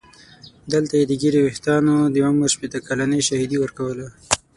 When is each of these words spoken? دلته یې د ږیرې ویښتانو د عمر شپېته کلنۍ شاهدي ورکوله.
دلته 0.73 0.93
یې 0.99 1.05
د 1.07 1.13
ږیرې 1.21 1.41
ویښتانو 1.43 1.95
د 2.13 2.15
عمر 2.27 2.47
شپېته 2.55 2.79
کلنۍ 2.87 3.21
شاهدي 3.27 3.57
ورکوله. 3.59 4.07